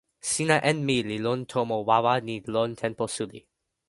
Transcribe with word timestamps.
sina 0.29 0.55
en 0.69 0.77
mi 0.87 0.97
li 1.09 1.17
lon 1.25 1.41
tomo 1.51 1.77
wawa 1.89 2.13
ni 2.27 2.35
lon 2.53 2.69
tenpo 2.81 3.05
suli. 3.15 3.39